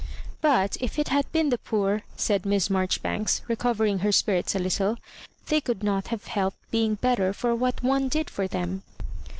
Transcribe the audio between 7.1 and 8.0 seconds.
for what